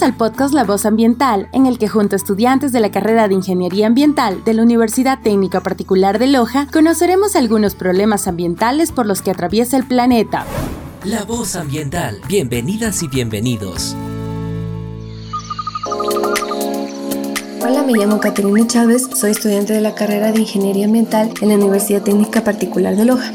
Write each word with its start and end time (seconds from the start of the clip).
Bienvenidos 0.00 0.22
al 0.22 0.28
podcast 0.28 0.54
La 0.54 0.64
Voz 0.64 0.86
Ambiental, 0.86 1.48
en 1.52 1.66
el 1.66 1.78
que 1.78 1.86
junto 1.86 2.14
a 2.14 2.16
estudiantes 2.16 2.72
de 2.72 2.80
la 2.80 2.90
carrera 2.90 3.28
de 3.28 3.34
Ingeniería 3.34 3.86
Ambiental 3.86 4.42
de 4.44 4.54
la 4.54 4.62
Universidad 4.62 5.20
Técnica 5.20 5.60
Particular 5.62 6.18
de 6.18 6.26
Loja, 6.26 6.68
conoceremos 6.72 7.36
algunos 7.36 7.74
problemas 7.74 8.26
ambientales 8.26 8.92
por 8.92 9.04
los 9.04 9.20
que 9.20 9.30
atraviesa 9.30 9.76
el 9.76 9.84
planeta. 9.84 10.46
La 11.04 11.24
Voz 11.24 11.54
Ambiental. 11.54 12.18
Bienvenidas 12.28 13.02
y 13.02 13.08
bienvenidos. 13.08 13.94
Hola, 17.62 17.82
me 17.82 17.92
llamo 17.92 18.20
Caterina 18.20 18.66
Chávez, 18.66 19.06
soy 19.14 19.32
estudiante 19.32 19.74
de 19.74 19.82
la 19.82 19.94
carrera 19.94 20.32
de 20.32 20.40
Ingeniería 20.40 20.86
Ambiental 20.86 21.30
en 21.42 21.48
la 21.50 21.56
Universidad 21.56 22.02
Técnica 22.02 22.42
Particular 22.42 22.96
de 22.96 23.04
Loja. 23.04 23.32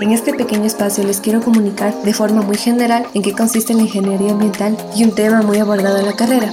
En 0.00 0.12
este 0.12 0.32
pequeño 0.32 0.64
espacio 0.64 1.04
les 1.04 1.20
quiero 1.20 1.40
comunicar 1.40 1.94
de 2.02 2.14
forma 2.14 2.42
muy 2.42 2.56
general 2.56 3.06
en 3.14 3.22
qué 3.22 3.32
consiste 3.32 3.74
la 3.74 3.82
ingeniería 3.82 4.32
ambiental 4.32 4.76
y 4.94 5.04
un 5.04 5.14
tema 5.14 5.42
muy 5.42 5.58
abordado 5.58 5.98
en 5.98 6.06
la 6.06 6.14
carrera, 6.14 6.50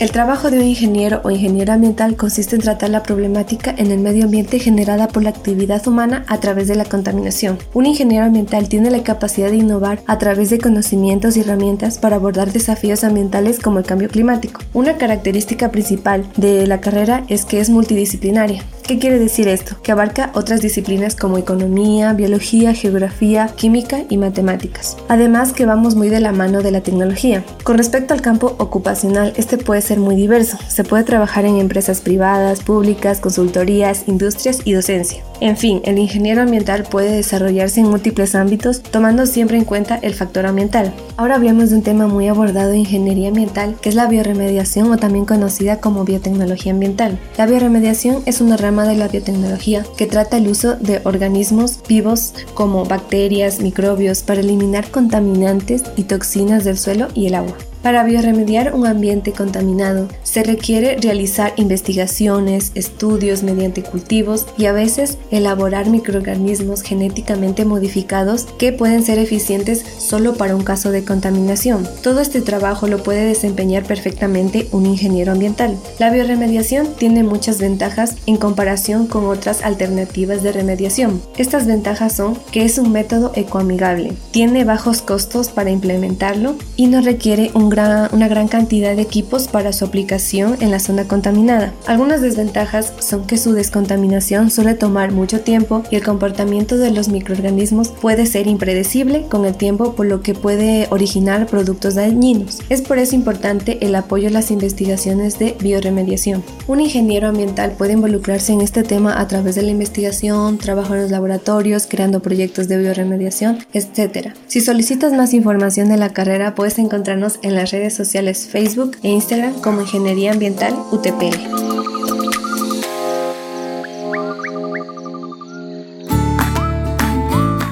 el 0.00 0.10
trabajo 0.10 0.50
de 0.50 0.58
un 0.58 0.64
ingeniero 0.64 1.20
o 1.22 1.30
ingeniero 1.30 1.72
ambiental 1.72 2.16
consiste 2.16 2.56
en 2.56 2.62
tratar 2.62 2.90
la 2.90 3.04
problemática 3.04 3.72
en 3.74 3.92
el 3.92 4.00
medio 4.00 4.24
ambiente 4.24 4.58
generada 4.58 5.06
por 5.06 5.22
la 5.22 5.30
actividad 5.30 5.86
humana 5.86 6.24
a 6.26 6.40
través 6.40 6.66
de 6.66 6.74
la 6.74 6.84
contaminación. 6.84 7.58
Un 7.74 7.86
ingeniero 7.86 8.26
ambiental 8.26 8.68
tiene 8.68 8.90
la 8.90 9.04
capacidad 9.04 9.50
de 9.50 9.56
innovar 9.56 10.02
a 10.06 10.18
través 10.18 10.50
de 10.50 10.58
conocimientos 10.58 11.36
y 11.36 11.40
herramientas 11.40 11.98
para 11.98 12.16
abordar 12.16 12.52
desafíos 12.52 13.04
ambientales 13.04 13.60
como 13.60 13.78
el 13.78 13.86
cambio 13.86 14.08
climático. 14.08 14.60
Una 14.74 14.98
característica 14.98 15.70
principal 15.70 16.26
de 16.36 16.66
la 16.66 16.80
carrera 16.80 17.24
es 17.28 17.44
que 17.44 17.60
es 17.60 17.70
multidisciplinaria. 17.70 18.62
¿Qué 18.86 18.98
quiere 18.98 19.18
decir 19.18 19.48
esto? 19.48 19.76
Que 19.82 19.92
abarca 19.92 20.30
otras 20.34 20.60
disciplinas 20.60 21.16
como 21.16 21.38
economía, 21.38 22.12
biología, 22.12 22.74
geografía, 22.74 23.46
química 23.56 24.04
y 24.10 24.18
matemáticas. 24.18 24.98
Además 25.08 25.54
que 25.54 25.64
vamos 25.64 25.94
muy 25.94 26.10
de 26.10 26.20
la 26.20 26.32
mano 26.32 26.60
de 26.60 26.70
la 26.70 26.82
tecnología. 26.82 27.42
Con 27.62 27.78
respecto 27.78 28.12
al 28.12 28.20
campo 28.20 28.56
ocupacional, 28.58 29.32
este 29.36 29.56
puede 29.56 29.80
ser 29.80 30.00
muy 30.00 30.16
diverso. 30.16 30.58
Se 30.68 30.84
puede 30.84 31.04
trabajar 31.04 31.46
en 31.46 31.56
empresas 31.56 32.02
privadas, 32.02 32.60
públicas, 32.60 33.20
consultorías, 33.20 34.06
industrias 34.06 34.60
y 34.66 34.74
docencia. 34.74 35.22
En 35.44 35.58
fin, 35.58 35.82
el 35.84 35.98
ingeniero 35.98 36.40
ambiental 36.40 36.84
puede 36.84 37.16
desarrollarse 37.16 37.78
en 37.78 37.90
múltiples 37.90 38.34
ámbitos, 38.34 38.82
tomando 38.82 39.26
siempre 39.26 39.58
en 39.58 39.66
cuenta 39.66 39.96
el 39.96 40.14
factor 40.14 40.46
ambiental. 40.46 40.94
Ahora 41.18 41.34
hablemos 41.34 41.68
de 41.68 41.76
un 41.76 41.82
tema 41.82 42.06
muy 42.06 42.28
abordado 42.28 42.72
en 42.72 42.78
ingeniería 42.78 43.28
ambiental, 43.28 43.76
que 43.82 43.90
es 43.90 43.94
la 43.94 44.06
bioremediación 44.06 44.90
o 44.90 44.96
también 44.96 45.26
conocida 45.26 45.80
como 45.80 46.06
biotecnología 46.06 46.72
ambiental. 46.72 47.18
La 47.36 47.44
bioremediación 47.44 48.22
es 48.24 48.40
una 48.40 48.56
rama 48.56 48.88
de 48.88 48.96
la 48.96 49.08
biotecnología 49.08 49.84
que 49.98 50.06
trata 50.06 50.38
el 50.38 50.48
uso 50.48 50.76
de 50.76 51.02
organismos 51.04 51.80
vivos 51.86 52.32
como 52.54 52.86
bacterias, 52.86 53.60
microbios 53.60 54.22
para 54.22 54.40
eliminar 54.40 54.90
contaminantes 54.90 55.84
y 55.94 56.04
toxinas 56.04 56.64
del 56.64 56.78
suelo 56.78 57.08
y 57.14 57.26
el 57.26 57.34
agua. 57.34 57.54
Para 57.84 58.02
bioremediar 58.02 58.74
un 58.74 58.86
ambiente 58.86 59.32
contaminado 59.32 60.08
se 60.22 60.42
requiere 60.42 60.96
realizar 60.96 61.52
investigaciones, 61.56 62.72
estudios 62.74 63.42
mediante 63.42 63.82
cultivos 63.82 64.46
y 64.56 64.64
a 64.64 64.72
veces 64.72 65.18
elaborar 65.30 65.90
microorganismos 65.90 66.80
genéticamente 66.80 67.66
modificados 67.66 68.46
que 68.58 68.72
pueden 68.72 69.04
ser 69.04 69.18
eficientes 69.18 69.84
solo 69.98 70.32
para 70.32 70.56
un 70.56 70.64
caso 70.64 70.92
de 70.92 71.04
contaminación. 71.04 71.86
Todo 72.02 72.20
este 72.20 72.40
trabajo 72.40 72.86
lo 72.86 73.02
puede 73.02 73.26
desempeñar 73.26 73.82
perfectamente 73.82 74.66
un 74.72 74.86
ingeniero 74.86 75.32
ambiental. 75.32 75.76
La 75.98 76.08
bioremediación 76.08 76.88
tiene 76.96 77.22
muchas 77.22 77.58
ventajas 77.58 78.16
en 78.24 78.38
comparación 78.38 79.06
con 79.06 79.26
otras 79.26 79.60
alternativas 79.60 80.42
de 80.42 80.52
remediación. 80.52 81.20
Estas 81.36 81.66
ventajas 81.66 82.16
son 82.16 82.38
que 82.50 82.64
es 82.64 82.78
un 82.78 82.92
método 82.92 83.32
ecoamigable, 83.34 84.14
tiene 84.30 84.64
bajos 84.64 85.02
costos 85.02 85.50
para 85.50 85.70
implementarlo 85.70 86.54
y 86.78 86.86
no 86.86 87.02
requiere 87.02 87.50
un 87.52 87.73
una 87.74 88.28
gran 88.28 88.46
cantidad 88.46 88.94
de 88.94 89.02
equipos 89.02 89.48
para 89.48 89.72
su 89.72 89.84
aplicación 89.84 90.56
en 90.60 90.70
la 90.70 90.78
zona 90.78 91.08
contaminada. 91.08 91.72
Algunas 91.86 92.20
desventajas 92.20 92.92
son 93.00 93.26
que 93.26 93.36
su 93.36 93.52
descontaminación 93.52 94.52
suele 94.52 94.74
tomar 94.74 95.10
mucho 95.10 95.40
tiempo 95.40 95.82
y 95.90 95.96
el 95.96 96.04
comportamiento 96.04 96.76
de 96.76 96.92
los 96.92 97.08
microorganismos 97.08 97.88
puede 97.88 98.26
ser 98.26 98.46
impredecible 98.46 99.26
con 99.28 99.44
el 99.44 99.56
tiempo 99.56 99.94
por 99.94 100.06
lo 100.06 100.22
que 100.22 100.34
puede 100.34 100.86
originar 100.90 101.46
productos 101.46 101.96
dañinos. 101.96 102.60
Es 102.68 102.80
por 102.80 102.98
eso 102.98 103.16
importante 103.16 103.84
el 103.84 103.96
apoyo 103.96 104.28
a 104.28 104.30
las 104.32 104.52
investigaciones 104.52 105.40
de 105.40 105.56
bioremediación. 105.60 106.44
Un 106.68 106.80
ingeniero 106.80 107.26
ambiental 107.26 107.72
puede 107.72 107.94
involucrarse 107.94 108.52
en 108.52 108.60
este 108.60 108.84
tema 108.84 109.20
a 109.20 109.26
través 109.26 109.56
de 109.56 109.62
la 109.62 109.72
investigación, 109.72 110.58
trabajo 110.58 110.94
en 110.94 111.02
los 111.02 111.10
laboratorios, 111.10 111.88
creando 111.88 112.22
proyectos 112.22 112.68
de 112.68 112.78
bioremediación, 112.78 113.58
etc. 113.72 114.28
Si 114.46 114.60
solicitas 114.60 115.12
más 115.12 115.34
información 115.34 115.88
de 115.88 115.96
la 115.96 116.10
carrera 116.10 116.54
puedes 116.54 116.78
encontrarnos 116.78 117.40
en 117.42 117.56
la 117.56 117.63
redes 117.70 117.94
sociales 117.94 118.48
Facebook 118.50 118.96
e 119.02 119.08
Instagram 119.08 119.60
como 119.60 119.80
Ingeniería 119.82 120.32
Ambiental 120.32 120.74
UTPL. 120.90 121.74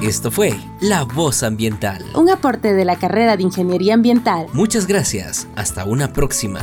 Esto 0.02 0.30
fue 0.30 0.52
La 0.80 1.04
Voz 1.04 1.42
Ambiental. 1.42 2.04
Un 2.14 2.28
aporte 2.28 2.74
de 2.74 2.84
la 2.84 2.96
carrera 2.96 3.36
de 3.36 3.44
Ingeniería 3.44 3.94
Ambiental. 3.94 4.46
Muchas 4.52 4.86
gracias. 4.86 5.46
Hasta 5.56 5.84
una 5.84 6.12
próxima. 6.12 6.60